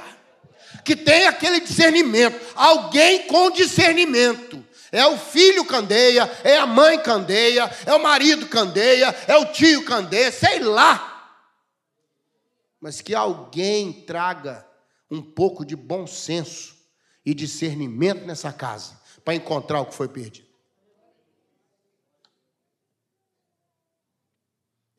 [0.86, 4.64] que tenha aquele discernimento, alguém com discernimento.
[4.92, 9.86] É o filho candeia, é a mãe candeia, é o marido candeia, é o tio
[9.86, 11.38] candeia, sei lá.
[12.80, 14.66] Mas que alguém traga
[15.12, 16.76] um pouco de bom senso
[17.26, 20.49] e discernimento nessa casa para encontrar o que foi perdido.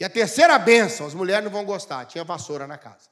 [0.01, 3.11] E a terceira bênção, as mulheres não vão gostar, tinha vassoura na casa.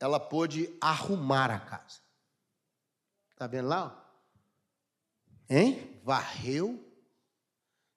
[0.00, 2.00] Ela pôde arrumar a casa.
[3.30, 4.12] Está vendo lá?
[5.48, 6.00] Hein?
[6.02, 6.84] Varreu.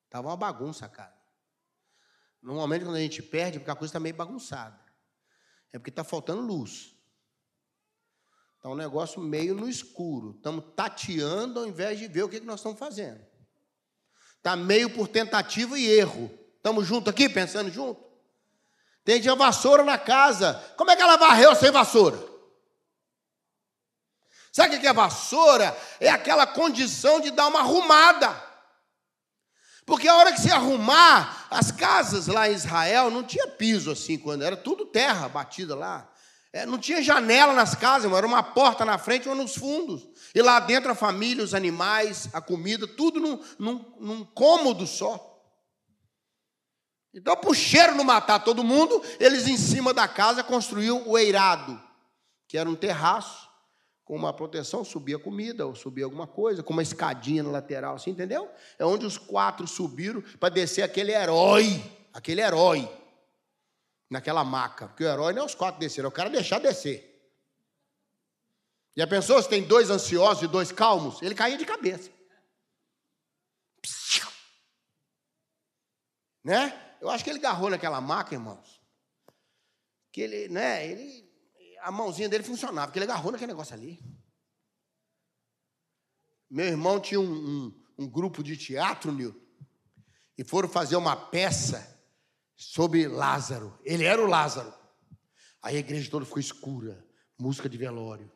[0.04, 1.16] Estava uma bagunça a casa.
[2.44, 4.80] Normalmente quando a gente perde, porque a coisa está meio bagunçada.
[5.74, 6.96] É porque está faltando luz.
[8.58, 10.36] Está um negócio meio no escuro.
[10.38, 13.34] Estamos tateando ao invés de ver o que nós estamos fazendo.
[14.46, 16.30] Está meio por tentativa e erro.
[16.58, 18.00] Estamos juntos aqui, pensando junto?
[19.04, 20.54] Tem dia vassoura na casa.
[20.78, 22.24] Como é que ela varreu sem vassoura?
[24.52, 25.76] Sabe o que é vassoura?
[26.00, 28.40] É aquela condição de dar uma arrumada.
[29.84, 34.16] Porque a hora que você arrumar, as casas lá em Israel não tinha piso assim,
[34.16, 36.08] quando era tudo terra batida lá.
[36.56, 40.08] É, não tinha janela nas casas, era uma porta na frente ou nos fundos.
[40.34, 45.38] E lá dentro a família, os animais, a comida, tudo num, num, num cômodo só.
[47.14, 51.18] Então, para o cheiro não matar todo mundo, eles em cima da casa construíam o
[51.18, 51.78] eirado,
[52.48, 53.50] que era um terraço
[54.06, 58.12] com uma proteção, subia comida ou subia alguma coisa, com uma escadinha na lateral, assim,
[58.12, 58.50] entendeu?
[58.80, 62.90] É onde os quatro subiram para descer aquele herói, aquele herói
[64.16, 64.88] naquela maca.
[64.88, 67.12] Porque o herói não é os quatro desceram, é o cara deixar descer.
[68.96, 71.22] Já pensou se tem dois ansiosos e dois calmos?
[71.22, 72.10] Ele caía de cabeça.
[76.44, 76.98] Né?
[77.02, 78.82] Eu acho que ele agarrou naquela maca, irmãos.
[80.12, 81.30] Que ele, né, ele,
[81.82, 84.00] a mãozinha dele funcionava, porque ele agarrou naquele negócio ali.
[86.50, 89.44] Meu irmão tinha um, um, um grupo de teatro, Nilton,
[90.38, 91.95] e foram fazer uma peça
[92.56, 93.78] sobre Lázaro.
[93.84, 94.74] Ele era o Lázaro.
[95.62, 97.06] Aí a igreja toda ficou escura,
[97.38, 98.32] música de velório.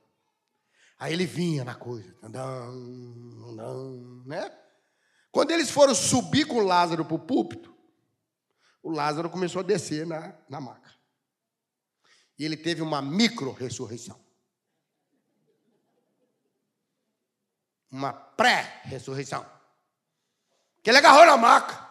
[0.97, 2.13] Aí ele vinha na coisa,
[4.25, 4.57] né?
[5.31, 7.73] Quando eles foram subir com Lázaro para o púlpito,
[8.81, 10.93] o Lázaro começou a descer na, na maca.
[12.37, 14.19] E ele teve uma micro-ressurreição.
[17.91, 19.45] Uma pré-ressurreição.
[20.81, 21.88] Que ele agarrou na maca.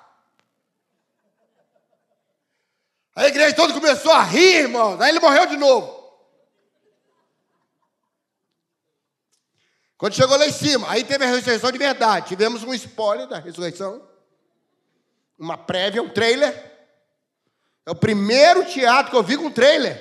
[3.19, 4.97] A igreja toda começou a rir, irmão.
[5.01, 5.93] Aí ele morreu de novo.
[9.97, 12.29] Quando chegou lá em cima, aí teve a ressurreição de verdade.
[12.29, 14.09] Tivemos um spoiler da ressurreição.
[15.37, 16.55] Uma prévia, um trailer.
[17.85, 19.99] É o primeiro teatro que eu vi com trailer.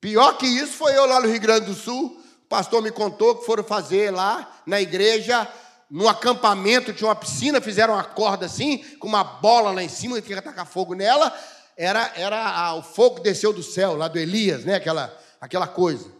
[0.00, 2.18] Pior que isso foi eu lá no Rio Grande do Sul.
[2.42, 5.46] O pastor me contou que foram fazer lá na igreja
[5.90, 10.20] no acampamento tinha uma piscina, fizeram uma corda assim, com uma bola lá em cima,
[10.20, 11.32] que ia tacar fogo nela.
[11.76, 14.74] Era, era a, o fogo que desceu do céu, lá do Elias, né?
[14.74, 16.12] aquela, aquela coisa.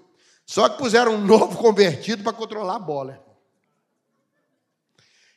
[0.46, 3.22] Só que puseram um novo convertido para controlar a bola.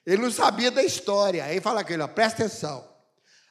[0.05, 1.43] Ele não sabia da história.
[1.43, 2.88] Aí fala aquele, ó, presta atenção.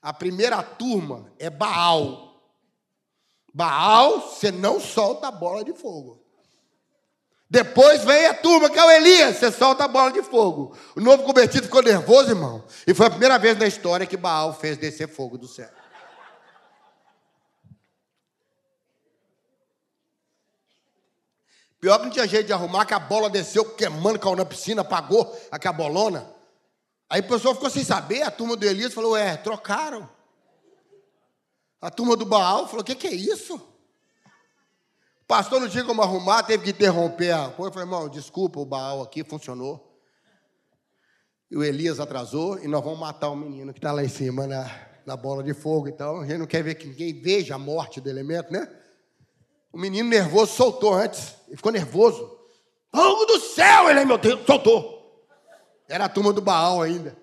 [0.00, 2.40] A primeira turma é Baal.
[3.52, 6.24] Baal, você não solta a bola de fogo.
[7.50, 10.72] Depois vem a turma, que é o Elias, você solta a bola de fogo.
[10.94, 12.64] O novo convertido ficou nervoso, irmão.
[12.86, 15.68] E foi a primeira vez na história que Baal fez descer fogo do céu.
[21.80, 24.82] Pior que não tinha jeito de arrumar, que a bola desceu queimando, caiu na piscina,
[24.82, 26.32] apagou aquela bolona.
[27.08, 30.08] Aí o pessoal ficou sem saber, a turma do Elias falou, é, trocaram.
[31.80, 33.60] A turma do Baal falou, o que, que é isso?
[35.30, 37.68] Pastor não tinha como arrumar, teve que interromper a coisa.
[37.68, 39.96] Eu falei, irmão, desculpa, o Baal aqui funcionou.
[41.48, 44.48] E o Elias atrasou e nós vamos matar o menino que está lá em cima
[44.48, 44.68] na,
[45.06, 45.86] na bola de fogo.
[45.86, 48.68] Então, a gente não quer ver que ninguém veja a morte do elemento, né?
[49.72, 51.36] O menino nervoso soltou antes.
[51.46, 52.38] Ele ficou nervoso.
[52.92, 53.88] Fogo do céu!
[53.88, 55.24] Ele, meu Deus, soltou.
[55.88, 57.16] Era a turma do Baal ainda.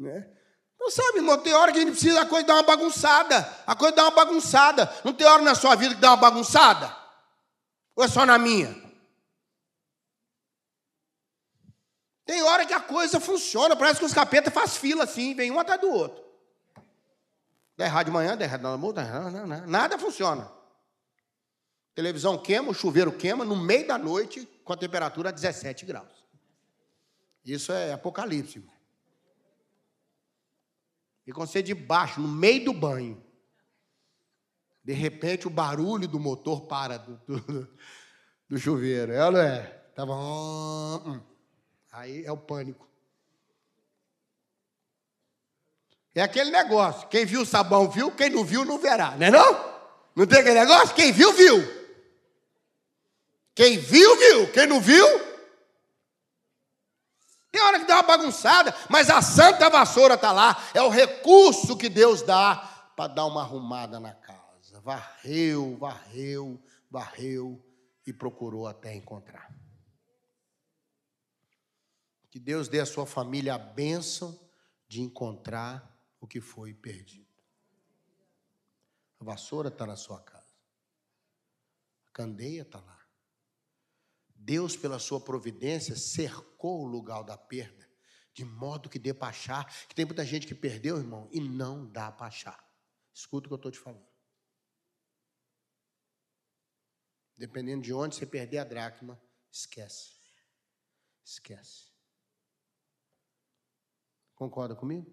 [0.00, 0.26] Né?
[0.84, 3.40] Não sabe, irmão, tem hora que a gente precisa a coisa dar uma bagunçada.
[3.66, 4.94] A coisa dá uma bagunçada.
[5.02, 6.94] Não tem hora na sua vida que dá uma bagunçada?
[7.96, 8.84] Ou é só na minha?
[12.26, 15.58] Tem hora que a coisa funciona, parece que os capetas fazem fila assim, vem um
[15.58, 16.22] atrás do outro.
[17.78, 18.94] Dá errado de manhã, dá errado na almoço,
[19.66, 20.52] nada funciona.
[21.94, 26.26] televisão queima, o chuveiro queima no meio da noite com a temperatura a 17 graus.
[27.42, 28.73] Isso é apocalipse.
[31.26, 33.22] E quando você debaixo, no meio do banho,
[34.84, 37.68] de repente o barulho do motor para do, do,
[38.48, 39.12] do chuveiro.
[39.12, 39.62] É não é?
[39.94, 40.14] Tava.
[40.14, 41.20] Hum.
[41.90, 42.88] Aí é o pânico.
[46.14, 47.08] É aquele negócio.
[47.08, 49.74] Quem viu o sabão viu, quem não viu não verá, não é não?
[50.14, 50.94] Não tem aquele negócio?
[50.94, 51.84] Quem viu, viu.
[53.54, 54.52] Quem viu, viu.
[54.52, 55.06] Quem não viu,
[57.54, 60.60] tem hora que dá uma bagunçada, mas a santa vassoura está lá.
[60.74, 62.56] É o recurso que Deus dá
[62.96, 64.80] para dar uma arrumada na casa.
[64.80, 67.64] Varreu, varreu, varreu
[68.04, 69.54] e procurou até encontrar.
[72.28, 74.36] Que Deus dê à sua família a bênção
[74.88, 77.24] de encontrar o que foi perdido.
[79.20, 80.42] A vassoura está na sua casa.
[82.08, 82.98] A candeia está lá.
[84.44, 87.90] Deus, pela sua providência, cercou o lugar da perda,
[88.34, 89.64] de modo que dê para achar.
[89.88, 92.62] Que tem muita gente que perdeu, irmão, e não dá para achar.
[93.12, 94.06] Escuta o que eu estou te falando.
[97.36, 99.20] Dependendo de onde você perder a dracma,
[99.50, 100.12] esquece.
[101.24, 101.90] Esquece.
[104.34, 105.10] Concorda comigo?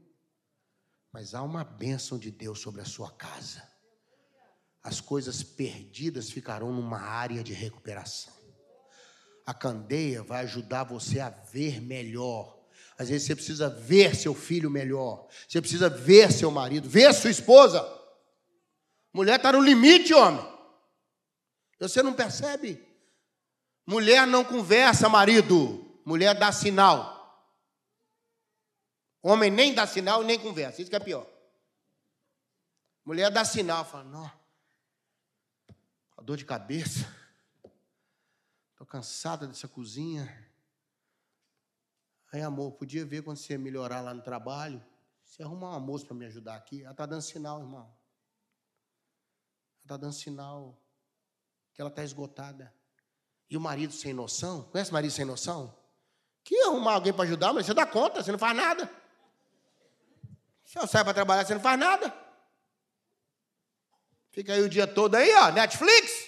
[1.10, 3.66] Mas há uma bênção de Deus sobre a sua casa.
[4.84, 8.41] As coisas perdidas ficarão numa área de recuperação.
[9.52, 12.58] A candeia vai ajudar você a ver melhor.
[12.98, 15.28] Às vezes você precisa ver seu filho melhor.
[15.46, 17.86] Você precisa ver seu marido, ver sua esposa.
[19.12, 20.42] Mulher está no limite, homem.
[21.82, 22.82] Você não percebe?
[23.86, 26.00] Mulher não conversa, marido.
[26.06, 27.52] Mulher dá sinal.
[29.22, 30.82] Homem nem dá sinal nem conversa.
[30.82, 31.28] Isso que é pior.
[33.04, 34.32] Mulher dá sinal, fala, não.
[36.16, 37.20] A dor de cabeça.
[38.92, 40.28] Cansada dessa cozinha.
[42.34, 44.86] Aí, amor, podia ver quando você melhorar lá no trabalho.
[45.24, 46.82] Você arrumar uma moça para me ajudar aqui.
[46.82, 47.86] Ela está dando sinal, irmão.
[47.86, 50.78] Ela está dando sinal
[51.74, 52.76] que ela está esgotada.
[53.50, 55.74] E o marido sem noção, conhece marido sem noção?
[56.44, 58.94] Que arrumar alguém para ajudar, mas você dá conta, você não faz nada.
[60.66, 62.14] Se eu saio para trabalhar, você não faz nada.
[64.32, 66.28] Fica aí o dia todo aí, ó, Netflix,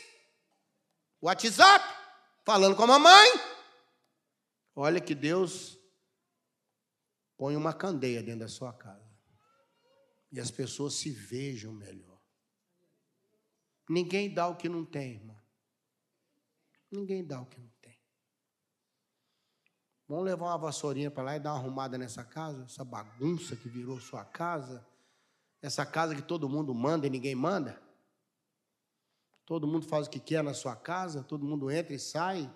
[1.22, 2.03] WhatsApp
[2.44, 3.30] falando com a mamãe.
[4.76, 5.78] Olha que Deus
[7.38, 9.12] põe uma candeia dentro da sua casa.
[10.32, 12.20] E as pessoas se vejam melhor.
[13.90, 15.40] Ninguém dá o que não tem, irmão.
[16.92, 18.00] Ninguém dá o que não tem.
[20.08, 23.70] Vamos levar uma vassourinha para lá e dar uma arrumada nessa casa, essa bagunça que
[23.70, 24.86] virou sua casa,
[25.62, 27.82] essa casa que todo mundo manda e ninguém manda.
[29.46, 32.52] Todo mundo faz o que quer na sua casa, todo mundo entra e sai.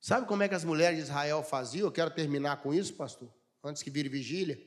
[0.00, 1.86] Sabe como é que as mulheres de Israel faziam?
[1.86, 4.58] Eu quero terminar com isso, pastor, antes que vire vigília.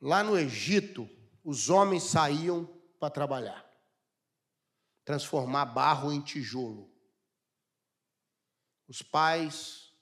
[0.00, 1.08] Lá no Egito,
[1.44, 2.68] os homens saíam
[2.98, 3.64] para trabalhar,
[5.04, 6.90] transformar barro em tijolo.
[8.88, 9.92] Os pais,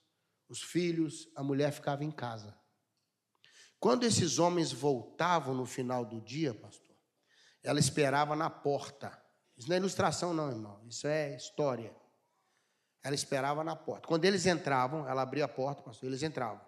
[0.48, 2.59] os filhos, a mulher ficava em casa.
[3.80, 6.94] Quando esses homens voltavam no final do dia, pastor,
[7.62, 9.10] ela esperava na porta.
[9.56, 10.82] Isso não é ilustração, não, irmão.
[10.86, 11.96] Isso é história.
[13.02, 14.06] Ela esperava na porta.
[14.06, 16.60] Quando eles entravam, ela abria a porta, pastor, eles entravam.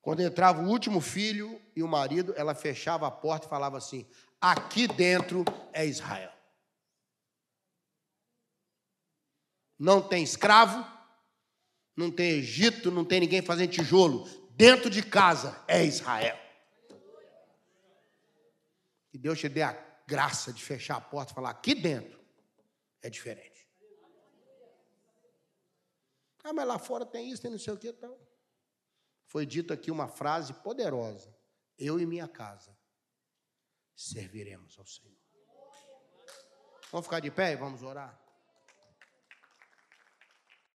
[0.00, 4.08] Quando entrava o último filho e o marido, ela fechava a porta e falava assim:
[4.40, 6.32] Aqui dentro é Israel.
[9.76, 10.86] Não tem escravo,
[11.96, 14.39] não tem Egito, não tem ninguém fazendo tijolo.
[14.60, 16.38] Dentro de casa é Israel.
[19.08, 19.72] Que Deus te dê a
[20.06, 22.20] graça de fechar a porta e falar: aqui dentro
[23.00, 23.66] é diferente.
[26.44, 27.88] Ah, mas lá fora tem isso, tem não sei o que.
[27.88, 28.14] Então.
[29.24, 31.34] Foi dito aqui uma frase poderosa:
[31.78, 32.76] Eu e minha casa
[33.96, 35.16] serviremos ao Senhor.
[36.92, 38.19] Vamos ficar de pé e vamos orar?